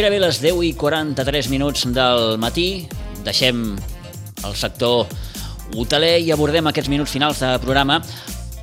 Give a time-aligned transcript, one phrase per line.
[0.00, 2.86] Gairebé les 10 i 43 minuts del matí.
[3.20, 3.74] Deixem
[4.48, 5.10] el sector
[5.76, 7.98] hoteler i abordem aquests minuts finals de programa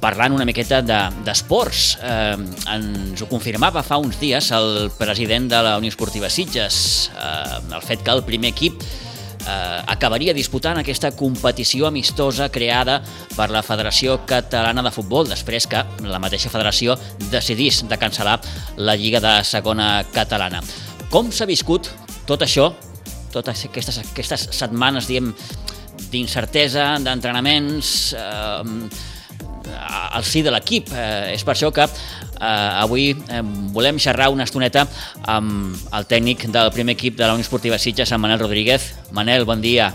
[0.02, 1.84] parlant una miqueta d'esports.
[2.02, 7.11] De, eh, ens ho confirmava fa uns dies el president de la Unió Esportiva Sitges,
[7.14, 13.04] eh, el fet que el primer equip eh, acabaria disputant aquesta competició amistosa creada
[13.36, 16.97] per la Federació Catalana de Futbol, després que la mateixa federació
[17.30, 18.39] decidís de cancel·lar
[18.78, 20.66] la Lliga de Segona Catalana.
[21.11, 21.88] Com s'ha viscut
[22.28, 22.71] tot això,
[23.32, 25.32] totes aquestes, aquestes setmanes, diguem,
[26.11, 29.07] d'incertesa, d'entrenaments, eh,
[30.11, 30.92] al si de l'equip.
[30.92, 33.42] Eh, és per això que eh, avui eh,
[33.75, 34.86] volem xerrar una estoneta
[35.28, 38.94] amb el tècnic del primer equip de la Unió Esportiva Sitges, en Manel Rodríguez.
[39.11, 39.94] Manel, bon dia.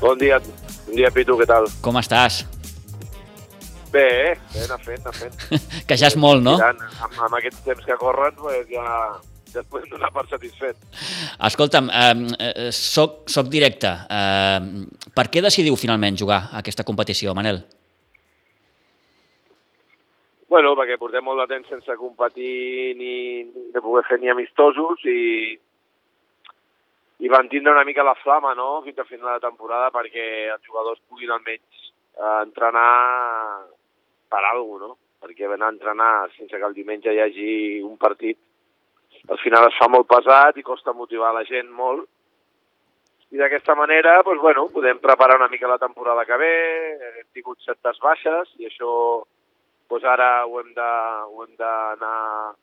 [0.00, 0.40] Bon dia,
[0.86, 1.68] bon dia Pitu, què tal?
[1.84, 2.44] Com estàs?
[3.92, 5.62] Bé, bé, anar fent, anar fent.
[5.88, 6.58] que ja és molt, no?
[6.58, 8.84] Mirant, amb, amb aquests temps que corren, pues ja,
[9.54, 10.76] es podem donar per satisfet.
[11.48, 13.92] Escolta'm, eh, soc, soc directe.
[14.10, 14.60] Eh,
[15.14, 17.62] per què decidiu finalment jugar a aquesta competició, Manel?
[20.48, 25.02] Bueno, perquè portem molt de temps sense competir ni, ni de poder fer ni amistosos
[25.10, 25.56] i,
[27.18, 30.62] i van tindre una mica la flama, no?, fins a final de temporada perquè els
[30.68, 33.66] jugadors puguin almenys eh, entrenar
[34.30, 34.98] per alguna no?
[35.20, 38.38] Perquè anar a entrenar sense que el diumenge hi hagi un partit
[39.28, 42.06] al final es fa molt pesat i costa motivar la gent molt.
[43.34, 46.52] I d'aquesta manera, doncs, bueno, podem preparar una mica la temporada que ve,
[47.08, 48.92] hem tingut certes baixes i això
[49.90, 52.54] doncs ara ho hem d'anar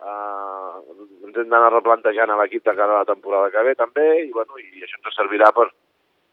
[0.00, 0.80] uh,
[1.26, 4.30] ens hem d'anar replantejant a l'equip de cara a la temporada que ve també i,
[4.32, 5.68] bueno, i això ens servirà per,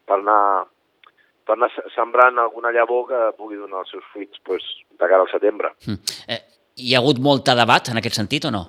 [0.07, 0.67] per anar
[1.47, 5.31] per anar sembrant alguna llavor que pugui donar els seus fruits pues, de cara al
[5.31, 5.71] setembre.
[5.87, 6.17] Mm.
[6.27, 6.41] Eh,
[6.83, 8.65] hi ha hagut molta debat en aquest sentit o no?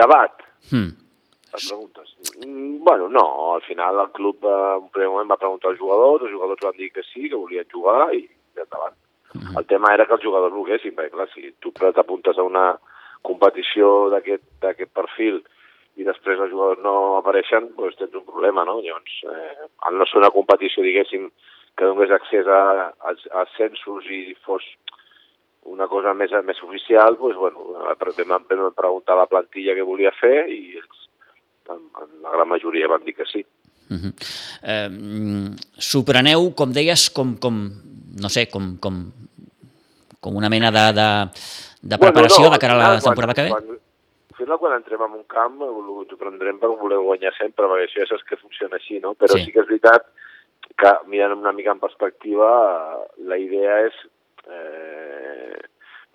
[0.00, 0.44] Debat?
[0.70, 0.92] Mm.
[1.54, 2.16] Les preguntes.
[2.42, 6.26] Mm, bueno, no, al final el club eh, un primer moment va preguntar als jugadors,
[6.26, 8.98] els jugadors van dir que sí, que volien jugar i, endavant.
[9.34, 9.58] -huh.
[9.58, 12.78] El tema era que els jugadors volguessin, perquè clar, si tu t'apuntes a una
[13.22, 15.42] competició d'aquest perfil
[15.96, 18.80] i després els jugadors no apareixen, doncs tens un problema, no?
[18.82, 21.28] Llavors, eh, al no ser una competició, diguéssim,
[21.76, 24.66] que donés accés a, a, a ascensos i fos
[25.70, 27.74] una cosa més, més oficial, doncs, bueno,
[28.28, 31.04] vam preguntar a la plantilla què volia fer i ells,
[31.70, 33.44] en, en la gran majoria van dir que sí.
[33.90, 34.12] Uh -huh.
[34.62, 34.90] eh,
[35.78, 37.70] S'ho preneu, com deies, com, com,
[38.20, 39.12] no sé, com, com
[40.24, 41.08] com una mena de, de,
[41.92, 43.50] de preparació bueno, no, de cara a la temporada quan, que ve?
[43.52, 43.80] Quan,
[44.32, 48.00] al final, quan entrem en un camp, ho prendrem per voler guanyar sempre, perquè això
[48.00, 49.12] ja saps que funciona així, no?
[49.20, 50.08] Però sí, sí que és veritat
[50.80, 52.48] que, mirant una mica en perspectiva,
[53.28, 53.38] la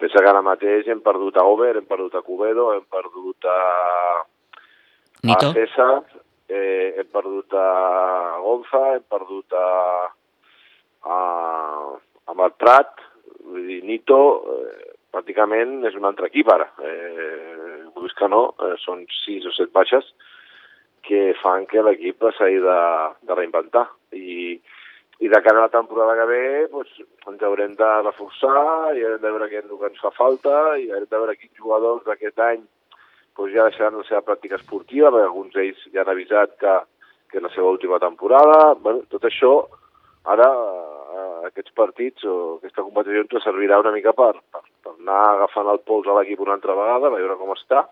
[0.09, 4.23] pensa que ara mateix hem perdut a Over, hem perdut a Cubedo, hem perdut a,
[5.21, 5.51] Nito.
[5.51, 6.01] a César,
[6.49, 9.67] eh, hem perdut a Gonza, hem perdut a,
[11.05, 11.19] a,
[12.25, 13.05] a Malprat,
[13.49, 16.67] Vull dir, Nito eh, pràcticament és un altre equip ara.
[16.85, 20.05] Eh, vulguis que no, eh, són sis o set baixes
[21.05, 22.81] que fan que l'equip s'hagi de,
[23.25, 23.87] de reinventar.
[24.13, 24.59] I,
[25.19, 26.91] I de cara a la temporada que ve doncs,
[27.27, 31.17] ens haurem de reforçar i haurem de veure què ens fa falta i haurem de
[31.17, 35.83] veure quins jugadors d'aquest any doncs, ja deixaran la seva pràctica esportiva, perquè alguns d'ells
[35.93, 36.77] ja han avisat que,
[37.31, 38.75] que és la seva última temporada.
[38.79, 39.53] Bueno, tot això
[40.29, 40.47] ara
[41.49, 45.81] aquests partits o aquesta competició ens servirà una mica per, per, per anar agafant el
[45.87, 47.87] pols a l'equip una altra vegada, veure com està,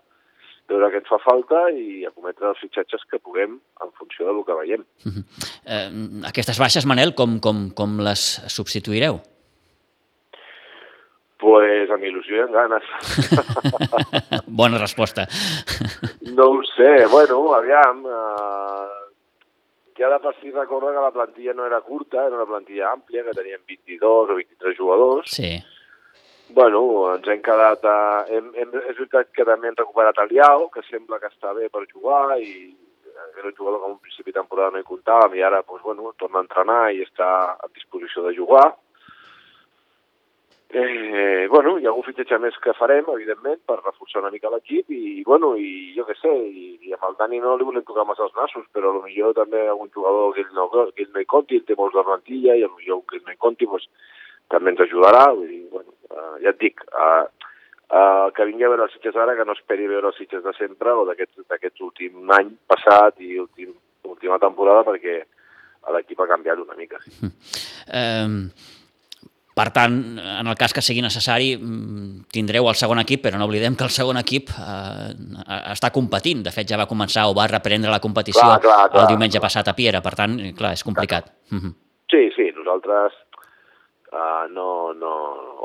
[0.68, 4.58] veure què ens fa falta i acometre els fitxatges que puguem en funció del que
[4.60, 4.84] veiem.
[5.06, 5.24] Uh -huh.
[5.64, 5.90] eh,
[6.28, 9.20] aquestes baixes, Manel, com, com, com les substituireu?
[11.38, 12.84] Pues amb il·lusió i amb ganes.
[14.60, 15.26] Bona resposta.
[16.36, 18.98] no ho sé, bueno, aviam, eh,
[19.98, 23.24] ja de per si recorda que la plantilla no era curta, era una plantilla àmplia,
[23.24, 25.30] que teníem 22 o 23 jugadors.
[25.30, 25.58] Sí.
[26.50, 27.84] Bueno, ens hem quedat...
[27.84, 28.24] A...
[28.32, 31.68] Hem, hem, és veritat que també hem recuperat el Liao, que sembla que està bé
[31.68, 32.74] per jugar i
[33.38, 35.82] era un jugador que en un principi de temporada no hi comptàvem i ara doncs,
[35.82, 38.66] bueno, torna a entrenar i està a disposició de jugar.
[40.68, 44.92] Eh, bueno, hi ha algun fitxatge més que farem, evidentment, per reforçar una mica l'equip
[44.92, 48.04] i, bueno, i jo què sé, i, i amb el Dani no li volem tocar
[48.08, 51.28] massa els nassos, però potser també algun jugador que ell no, que ell no hi
[51.34, 53.88] compti, ell té molts de plantilla i potser que ell no hi compti, pues,
[54.52, 57.26] també ens ajudarà, vull dir, bueno, uh, ja et dic, uh,
[57.92, 60.54] uh, que vingui a veure els Sitges ara, que no esperi veure els Sitges de
[60.58, 63.74] sempre o d'aquest últim any passat i últim,
[64.08, 65.20] última temporada, perquè
[65.94, 67.00] l'equip ha canviat una mica.
[67.04, 67.32] Sí.
[67.88, 68.42] Um
[69.58, 73.48] per tant, en el cas que sigui necessari, mm, tindreu el segon equip, però no
[73.48, 75.08] oblidem que el segon equip eh,
[75.72, 76.44] està competint.
[76.46, 79.40] De fet, ja va començar o va reprendre la competició clar, clar, clar, el diumenge
[79.40, 79.48] clar.
[79.48, 80.02] passat a Piera.
[80.04, 81.32] Per tant, clar, és complicat.
[81.32, 81.58] Clar.
[81.58, 81.74] Mhm.
[82.08, 83.18] Sí, sí, nosaltres
[84.12, 85.12] uh, no, no...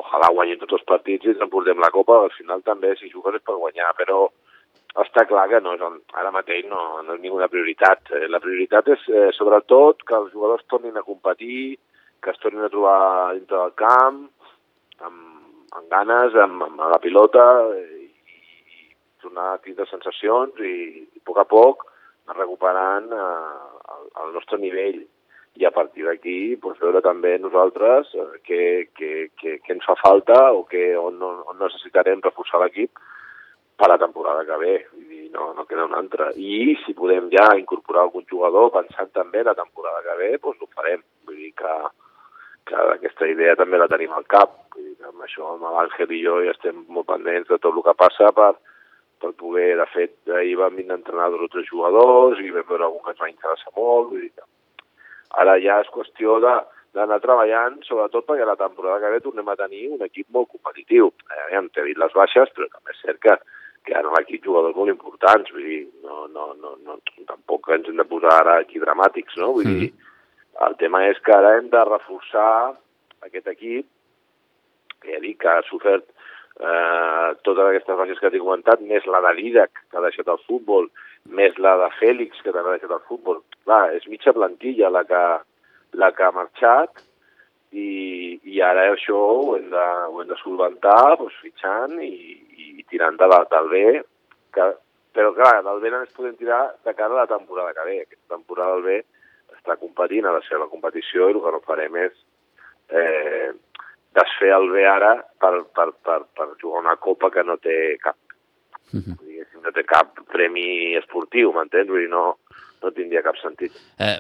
[0.04, 2.20] Ojalà guanyem tots els partits i ens emportem la Copa.
[2.26, 4.26] Al final també, si jugues és per guanyar, però
[5.02, 5.74] està clar que no
[6.14, 8.12] ara mateix no, no és ninguna prioritat.
[8.14, 11.78] Eh, la prioritat és, eh, sobretot, que els jugadors tornin a competir,
[12.22, 14.22] que es tornin a trobar dintre del camp,
[15.00, 15.24] amb,
[15.74, 17.48] amb ganes, amb, amb la pilota,
[17.80, 18.06] i,
[18.38, 18.94] i
[19.24, 21.90] tornar a tindre sensacions i, i a poc a poc
[22.38, 23.26] recuperant eh,
[23.96, 25.02] el, el nostre nivell
[25.56, 28.62] i a partir d'aquí pues, veure també nosaltres eh, què,
[28.98, 32.98] què, què, què ens fa falta o què, on, on necessitarem reforçar l'equip
[33.78, 34.74] per la temporada que ve,
[35.10, 36.30] dir, no, no queda una altra.
[36.38, 40.70] I si podem ja incorporar algun jugador pensant també la temporada que ve, doncs ho
[40.74, 41.02] farem.
[41.28, 41.74] Vull dir que,
[42.70, 44.56] que aquesta idea també la tenim al cap.
[44.76, 47.74] Vull dir que amb això amb l'Àngel i jo ja estem molt pendents de tot
[47.74, 48.54] el que passa per,
[49.22, 53.06] per poder, de fet, ahir vam entrenar dos o tres jugadors i vam veure algun
[53.06, 54.14] que ens va interessar molt.
[54.14, 54.53] Vull dir que
[55.42, 56.54] ara ja és qüestió de,
[56.94, 61.10] d'anar treballant, sobretot perquè la temporada que ve tornem a tenir un equip molt competitiu.
[61.30, 63.38] Eh, ja t'he dit les baixes, però també és cert que,
[63.88, 67.00] que ara aquí jugadors molt importants, vull dir, no, no, no, no,
[67.30, 69.52] tampoc ens hem de posar ara aquí dramàtics, no?
[69.58, 69.80] Vull mm.
[69.82, 70.12] dir,
[70.68, 72.76] el tema és que ara hem de reforçar
[73.26, 73.90] aquest equip,
[75.02, 76.06] que ja dic que ha sofert
[76.62, 80.42] eh, totes aquestes baixes que t'he comentat, més la de Didac, que ha deixat el
[80.46, 80.92] futbol,
[81.30, 83.42] més la de Fèlix, que també ha deixat el futbol.
[83.64, 85.24] Clar, és mitja plantilla la que,
[86.00, 87.04] la que ha marxat,
[87.74, 92.14] i, i ara això ho hem de, ho hem de solventar doncs, fitxant i,
[92.78, 93.84] i tirant de la, del B,
[94.54, 94.68] que,
[95.16, 98.00] però clar, del B només podem tirar de cara a la temporada que ve.
[98.06, 99.00] Aquesta temporada del B
[99.58, 102.14] està competint, ser la competició i el que no farem és
[102.94, 103.54] eh,
[104.14, 108.18] desfer el bé ara per, per, per, per jugar una copa que no té cap,
[108.94, 109.04] uh mhm.
[109.18, 109.33] -huh.
[109.64, 111.90] No té cap premi esportiu, m'entens?
[111.90, 112.24] Vull dir, no,
[112.84, 113.76] no tindria cap sentit.
[113.98, 114.18] Eh,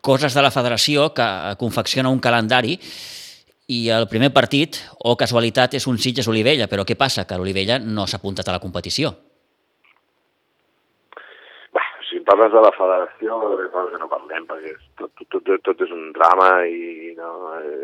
[0.00, 1.26] coses de la federació que
[1.60, 2.78] confecciona un calendari
[3.72, 7.24] i el primer partit, o casualitat, és un Sitges-Olivella, però què passa?
[7.28, 9.14] Que l'Olivella no s'ha apuntat a la competició
[12.32, 15.92] parles de la federació, de coses que no parlem, perquè tot, tot, tot, tot és
[15.94, 17.32] un drama i no,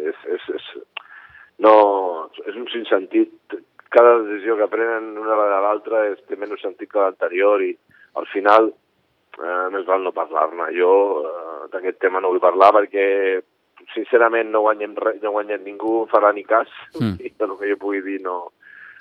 [0.09, 0.69] és, és, és,
[1.65, 1.75] no,
[2.47, 3.59] és un sinsentit.
[3.95, 7.73] Cada decisió que prenen una vegada l'altra té menys sentit que l'anterior i
[8.21, 10.69] al final eh, més val no parlar-ne.
[10.77, 10.93] Jo
[11.25, 13.07] eh, d'aquest tema no vull parlar perquè
[13.95, 16.69] sincerament no guanyem, res, no guanyem ningú, farà ni cas,
[17.01, 17.17] mm.
[17.25, 18.39] i el que jo pugui dir no,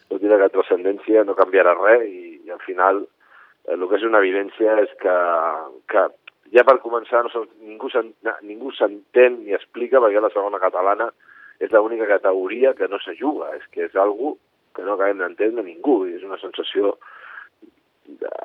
[0.08, 3.04] no tindrà cap transcendència, no canviarà res i, i al final
[3.68, 5.16] Eh, el que és una evidència és que,
[5.92, 6.06] que
[6.56, 7.92] ja per començar no ningú
[8.48, 11.10] ningú s'entén ni explica perquè la segona catalana
[11.60, 14.38] és l'única categoria que no se juga, és que és algo
[14.78, 16.96] que no acabem d'entendre ningú, i és una sensació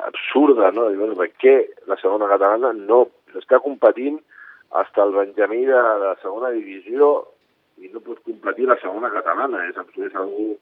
[0.09, 0.89] absurda, no?
[0.91, 1.57] Dius, per què
[1.91, 3.05] la segona catalana no
[3.39, 4.19] està competint
[4.73, 7.13] fins al Benjamí de la segona divisió
[7.83, 9.77] i no pot competir la segona catalana, és,
[10.07, 10.55] és algú,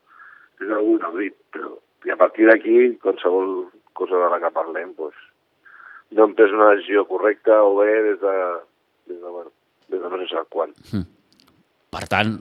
[0.60, 1.76] és algú inaudit, però
[2.06, 5.16] i a partir d'aquí, qualsevol cosa de la que parlem, doncs,
[6.16, 8.36] no hem pres una decisió correcta o bé des de,
[9.10, 9.52] des de, bueno,
[9.92, 10.72] des de no sé quan.
[11.90, 12.38] Per tant,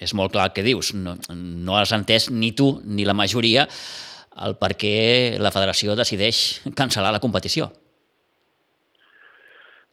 [0.00, 0.94] és molt clar el que dius.
[0.96, 3.66] No, no has entès ni tu ni la majoria
[4.46, 4.94] el per què
[5.42, 7.68] la federació decideix cancel·lar la competició.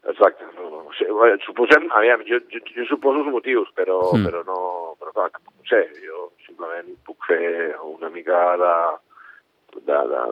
[0.08, 0.46] Exacte.
[0.56, 1.08] No, no, sé,
[1.44, 4.30] suposem, aviam, jo, jo, jo suposo els motius, però, mm.
[4.30, 4.60] però no,
[5.02, 8.74] però clar, no sé, jo simplement puc fer una mica de,
[9.82, 10.24] de, de,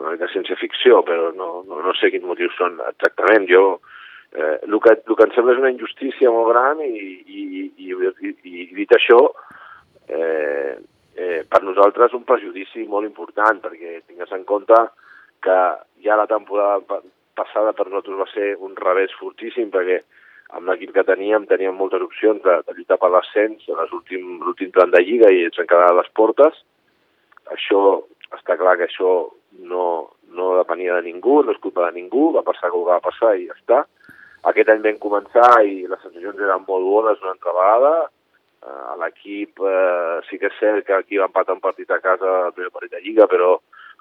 [0.00, 3.48] una mica ciència-ficció, però no, no, no sé quins motius són exactament.
[3.50, 3.64] Jo,
[4.34, 7.44] eh, el, que, el que em sembla és una injustícia molt gran i, i,
[7.86, 9.20] i, i, i dit això,
[10.08, 10.74] eh,
[11.14, 14.80] eh, per nosaltres un perjudici molt important, perquè tingues en compte
[15.44, 15.58] que
[16.04, 17.00] ja la temporada
[17.38, 20.00] passada per nosaltres va ser un revés fortíssim, perquè
[20.54, 24.92] amb l'equip que teníem teníem moltes opcions de, de lluitar per l'ascens a l'últim tram
[24.92, 26.60] de Lliga i ens han quedat les portes.
[27.54, 27.80] Això
[28.34, 29.14] està clar que això
[29.70, 29.86] no,
[30.36, 33.34] no depenia de ningú, no és culpa de ningú, va passar el que va passar
[33.38, 33.80] i ja està.
[34.50, 37.94] Aquest any vam començar i les sensacions eren molt bones una altra vegada.
[38.64, 42.32] Uh, L'equip uh, sí que és cert que aquí va empatar un partit a casa
[42.48, 43.54] el primer partit de Lliga, però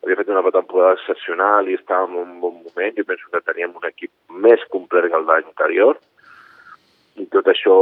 [0.03, 2.95] havia fet una temporada excepcional i estava en un bon moment.
[2.97, 4.11] Jo penso que teníem un equip
[4.47, 5.99] més complet que el d'any anterior
[7.21, 7.77] i tot això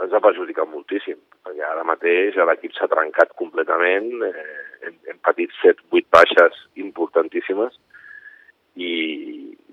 [0.00, 4.44] ens ha perjudicat moltíssim, perquè ara mateix l'equip s'ha trencat completament, eh,
[4.86, 7.76] hem, hem patit 7-8 baixes importantíssimes
[8.76, 8.92] i,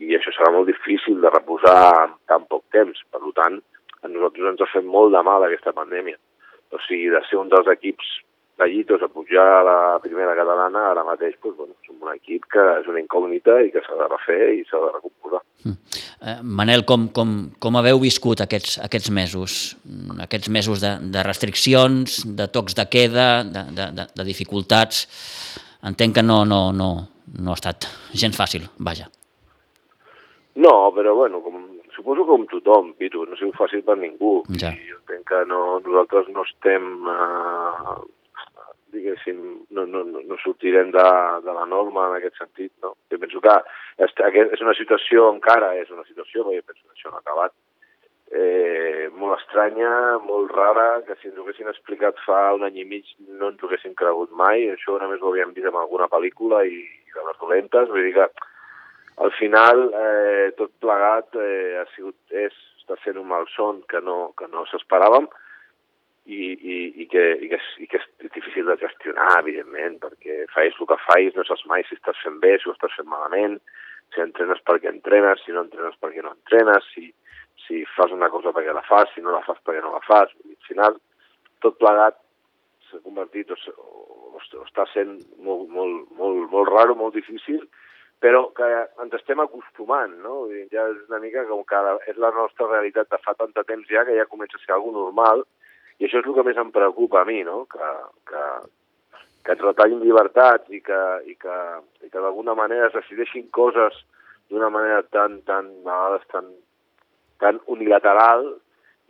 [0.04, 2.98] i això serà molt difícil de reposar en tan poc temps.
[3.12, 3.60] Per tant,
[4.04, 6.18] a nosaltres ens ha fet molt de mal aquesta pandèmia.
[6.72, 8.06] O sigui, de ser un dels equips
[8.58, 12.64] gallitos a pujar a la primera catalana, ara mateix doncs, bueno, som un equip que
[12.80, 15.42] és una incògnita i que s'ha de refer i s'ha de recomposar.
[15.64, 15.76] Mm.
[16.18, 19.78] Eh, Manel, com, com, com haveu viscut aquests, aquests mesos?
[19.86, 25.06] Mm, aquests mesos de, de restriccions, de tocs de queda, de, de, de, de dificultats?
[25.86, 26.90] Entenc que no, no, no,
[27.38, 27.86] no ha estat
[28.18, 29.12] gens fàcil, vaja.
[30.58, 31.58] No, però bueno, com,
[31.94, 34.40] suposo que com tothom, Pitu, no ha sigut fàcil per ningú.
[34.58, 34.72] Ja.
[34.74, 37.98] I jo entenc que no, nosaltres no estem eh,
[38.96, 39.40] diguéssim,
[39.76, 41.06] no, no, no sortirem de,
[41.46, 42.96] de la norma en aquest sentit, no?
[43.12, 43.56] Jo penso que
[44.04, 47.56] és, és una situació, encara és una situació, perquè penso que això no ha acabat,
[48.32, 49.92] eh, molt estranya,
[50.26, 53.62] molt rara, que si ens ho haguessin explicat fa un any i mig no ens
[53.62, 57.28] ho haguessin cregut mai, això només ho havíem vist en alguna pel·lícula i, i de
[57.30, 58.30] les dolentes, vull dir que
[59.18, 64.32] al final eh, tot plegat eh, ha sigut, és, està sent un malson que no,
[64.38, 65.28] que no s'esperàvem,
[66.28, 70.76] i, i, i, que, i, que, i que és difícil de gestionar, evidentment, perquè fais
[70.76, 73.56] el que fais, no saps mai si estàs fent bé, si ho estàs fent malament,
[74.14, 77.08] si entrenes perquè entrenes, si no entrenes perquè no entrenes, si,
[77.64, 80.36] si fas una cosa perquè la fas, si no la fas perquè no la fas.
[80.44, 81.00] I al final,
[81.64, 82.20] tot plegat
[82.90, 87.64] s'ha convertit, o, o, o està sent molt, molt, molt, molt raro, molt difícil,
[88.24, 88.68] però que
[89.04, 90.48] ens estem acostumant, no?
[90.74, 93.90] Ja és una mica com que és la nostra realitat de fa tant de temps
[93.92, 95.46] ja que ja comença a ser alguna normal,
[96.00, 97.64] i això és el que més em preocupa a mi, no?
[97.72, 97.90] que,
[98.30, 98.44] que,
[99.46, 101.58] que et retallin llibertats i que, i que,
[102.06, 103.98] i que d'alguna manera es decideixin coses
[104.50, 106.52] d'una manera tan, tan, a vegades tan,
[107.42, 108.46] tan unilateral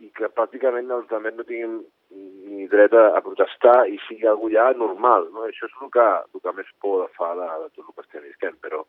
[0.00, 1.78] i que pràcticament els altres no tinguin
[2.10, 5.28] ni dret a, a protestar i sigui algú ja normal.
[5.34, 5.44] No?
[5.46, 8.26] Això és el que, el que més por fa de, de tot el que estem
[8.26, 8.84] visquent, però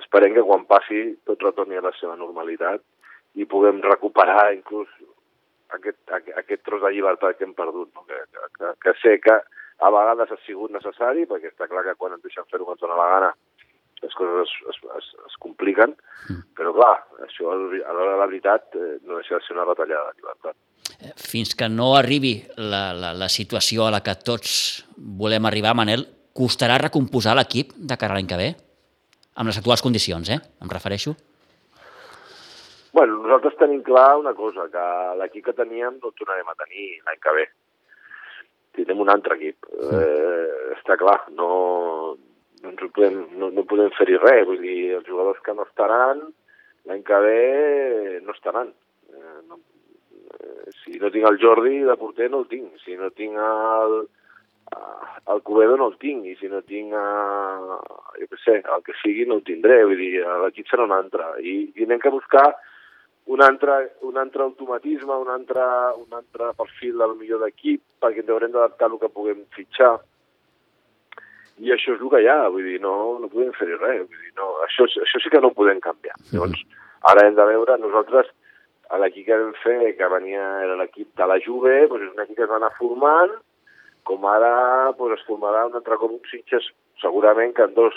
[0.00, 2.82] esperem que quan passi tot retorni a la seva normalitat
[3.38, 4.90] i puguem recuperar inclús
[5.76, 8.06] aquest, aquest tros de llibertat que hem perdut, no?
[8.06, 8.22] que,
[8.58, 9.36] que, que sé que
[9.80, 12.98] a vegades ha sigut necessari, perquè està clar que quan ens deixen fer-ho quan dona
[12.98, 13.30] la gana
[14.02, 15.94] les coses es, es, es, es compliquen,
[16.28, 16.40] mm.
[16.56, 16.94] però clar,
[17.26, 20.56] això a l'hora de la veritat eh, no deixa de ser una retallada de llibertat.
[21.00, 24.52] Eh, fins que no arribi la, la, la situació a la que tots
[24.96, 28.52] volem arribar, Manel, costarà recomposar l'equip de cara a l'any que ve?
[29.40, 30.40] Amb les actuals condicions, eh?
[30.62, 31.14] Em refereixo.
[32.92, 34.86] Bueno, nosaltres tenim clar una cosa, que
[35.20, 37.46] l'equip que teníem no el tornarem a tenir l'any que ve.
[38.76, 39.68] Tindrem un altre equip.
[39.70, 40.00] Sí.
[40.00, 41.50] Eh, està clar, no,
[42.62, 44.46] no, ens podem, no, no podem fer-hi res.
[44.48, 46.22] Vull dir, els jugadors que no estaran,
[46.88, 47.40] l'any que ve
[48.24, 48.72] no estaran.
[49.10, 49.60] Eh, no,
[50.38, 52.72] eh, si no tinc el Jordi de porter, no el tinc.
[52.84, 54.00] Si no tinc el,
[55.32, 57.78] el Cubedo no el tinc, i si no tinc, a,
[58.18, 61.32] jo què sé, el que sigui no el tindré, vull dir, l'equip serà un altre.
[61.42, 62.48] I, i anem que buscar
[63.30, 65.64] un altre, un altre automatisme, un altre,
[66.00, 69.98] un altre perfil del millor d'equip, perquè ens haurem d'adaptar el que puguem fitxar.
[71.60, 74.20] I això és el que hi ha, vull dir, no, no podem fer res, vull
[74.20, 76.16] dir, no, això, això sí que no ho podem canviar.
[76.18, 76.34] Mm -hmm.
[76.34, 76.62] Llavors,
[77.12, 78.26] ara hem de veure, nosaltres,
[78.90, 82.22] a l'equip que vam fer, que venia, era l'equip de la Juve, doncs és un
[82.24, 83.34] equip que es va anar formant,
[84.08, 86.66] com ara doncs es formarà un altre cop un Sitges,
[87.02, 87.94] segurament que en dos,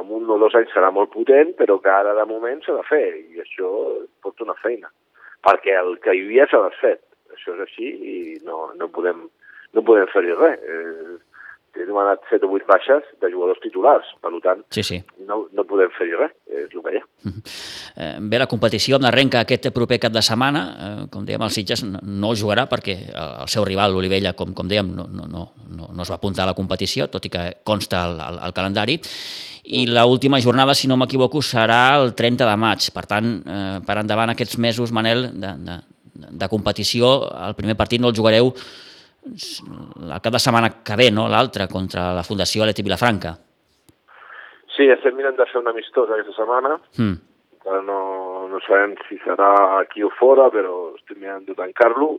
[0.00, 2.86] en un o dos anys serà molt potent, però que ara de moment s'ha de
[2.88, 3.70] fer, i això
[4.24, 4.88] pot una feina,
[5.44, 7.02] perquè el que hi havia s'ha desfet.
[7.34, 9.24] Això és així i no, no podem,
[9.74, 10.60] no podem fer-hi res.
[10.62, 11.13] Eh,
[11.94, 14.98] hem demanat 7 o 8 baixes de jugadors titulars, per tant, sí, sí.
[15.28, 17.04] no, no podem fer-hi res, és el que hi ha.
[17.24, 17.42] Uh -huh.
[17.96, 21.50] eh, bé, la competició amb l'arrenca aquest proper cap de setmana, eh, com dèiem, el
[21.50, 25.88] Sitges no, jugarà perquè el seu rival, l'Olivella, com, com dèiem, no, no, no, no,
[25.94, 29.00] no es va apuntar a la competició, tot i que consta al, al, al calendari,
[29.64, 32.90] i l última jornada, si no m'equivoco, serà el 30 de maig.
[32.92, 35.80] Per tant, eh, per endavant aquests mesos, Manel, de, de,
[36.14, 38.52] de competició, el primer partit no el jugareu
[39.24, 41.26] el cap de setmana que ve, no?
[41.28, 43.34] l'altre, contra la Fundació Aleti Vilafranca.
[44.74, 46.76] Sí, estem mirant de fer una amistosa aquesta setmana.
[46.98, 47.16] Mm.
[47.86, 47.98] No,
[48.50, 52.18] no sabem si serà aquí o fora, però estem mirant de tancar-lo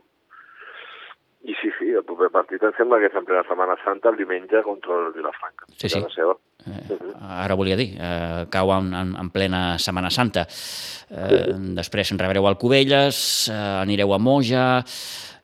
[1.46, 4.16] i sí, sí, el proper partit em sembla que és en plena Setmana Santa, el
[4.18, 5.68] diumenge, contra el Vilafranca.
[5.78, 6.00] Sí, sí.
[6.10, 6.34] Seva.
[6.66, 10.42] Eh, ara volia dir, eh, cau en, en, en plena Setmana Santa.
[10.48, 11.54] Eh, sí.
[11.76, 13.20] Després rebreu al Cubelles,
[13.52, 14.66] eh, anireu a Moja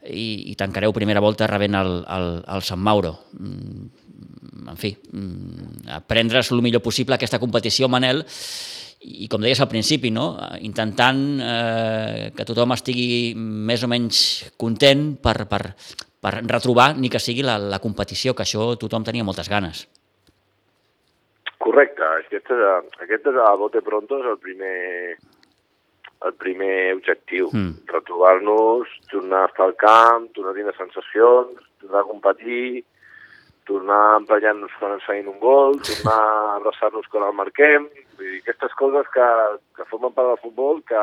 [0.09, 3.15] i, i tancareu primera volta rebent el, el, el Sant Mauro.
[3.39, 3.89] Mm,
[4.73, 8.25] en fi, mm, aprendre's el millor possible aquesta competició, Manel,
[9.03, 10.37] i com deies al principi, no?
[10.63, 14.21] intentant eh, que tothom estigui més o menys
[14.61, 15.63] content per, per,
[16.23, 19.87] per retrobar ni que sigui la, la competició, que això tothom tenia moltes ganes.
[21.63, 22.63] Correcte, aquest és,
[23.05, 25.17] aquest és a bote pronto, és el primer,
[26.27, 27.51] el primer objectiu.
[27.53, 27.87] Mm.
[27.91, 32.85] Retrobar-nos, tornar a estar al camp, tornar a tenir sensacions, tornar a competir,
[33.65, 38.31] tornar a emprenyar-nos quan ens feien un gol, tornar a abraçar-nos quan el marquem, vull
[38.31, 39.29] dir, aquestes coses que,
[39.77, 41.03] que formen part del futbol, que,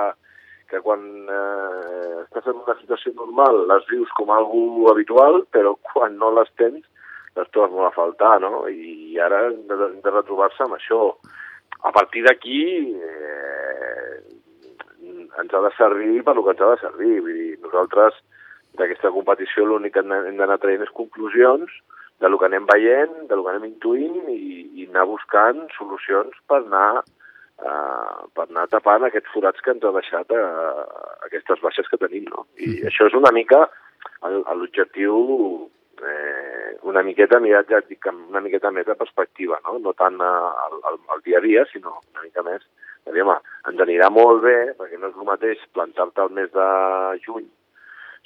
[0.69, 6.19] que quan eh, estàs en una situació normal les vius com algú habitual, però quan
[6.19, 6.83] no les tens
[7.37, 8.65] les trobes molt a faltar, no?
[8.67, 11.13] I ara hem de, de retrobar-se amb això.
[11.87, 12.61] A partir d'aquí
[12.97, 14.15] eh,
[15.41, 17.19] ens ha de servir per lo que ens ha de servir.
[17.25, 18.17] Vull dir, nosaltres
[18.79, 21.71] d'aquesta competició l'únic que hem d'anar traient és conclusions
[22.19, 24.39] de lo que anem veient, de lo que anem intuint i,
[24.81, 29.93] i anar buscant solucions per anar eh, per anar tapant aquests forats que ens ha
[29.95, 30.45] deixat eh,
[31.29, 32.27] aquestes baixes que tenim.
[32.33, 32.45] No?
[32.59, 32.89] I mm.
[32.91, 33.65] això és una mica
[34.19, 35.15] l'objectiu
[36.03, 40.19] eh, una miqueta mirat, ja dic, amb una miqueta més de perspectiva, no, no tant
[40.23, 42.63] al, al, al dia a dia, sinó una mica més
[43.13, 43.37] home,
[43.69, 46.67] ens anirà molt bé, perquè no és el mateix plantar-te al mes de
[47.25, 47.47] juny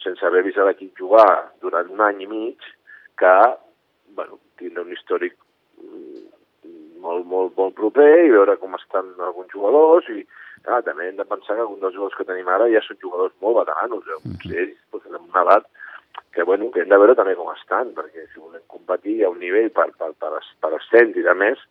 [0.04, 2.66] sense haver vist l'equip jugar durant un any i mig
[3.20, 3.34] que
[4.18, 5.36] bueno, tindre un històric
[7.04, 10.24] molt, molt, molt proper i veure com estan alguns jugadors i
[10.68, 13.34] ah, també hem de pensar que alguns dels jugadors que tenim ara ja són jugadors
[13.44, 14.20] molt veteranos, eh?
[14.26, 15.70] potser ells pues, en una edat
[16.34, 19.42] que, bueno, que hem de veure també com estan, perquè si volem competir a un
[19.42, 21.62] nivell per, per, per, per ascens i de més,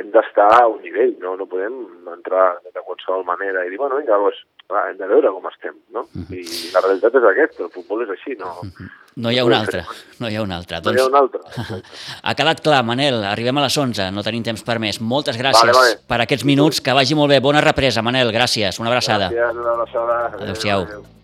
[0.00, 1.74] hem d'estar a un nivell, no, no podem
[2.14, 4.40] entrar de qualsevol manera i dir, bueno, vinga, doncs,
[4.72, 6.06] va, hem de veure com estem, no?
[6.08, 6.26] -huh.
[6.32, 8.54] I la realitat és aquesta, el futbol és així, no?
[8.62, 8.88] -huh.
[9.16, 9.84] No hi ha una altra,
[10.20, 10.80] no hi ha una altra.
[10.80, 11.40] Doncs, no hi ha una altra.
[12.26, 15.00] ha quedat clar, Manel, arribem a les 11, no tenim temps per més.
[15.00, 15.98] Moltes gràcies vale, vale.
[16.08, 17.40] per aquests minuts, que vagi molt bé.
[17.40, 19.28] Bona represa, Manel, gràcies, una abraçada.
[19.28, 20.32] Gràcies, una abraçada.
[20.40, 20.80] Adéu-siau.
[20.80, 21.21] Adéu.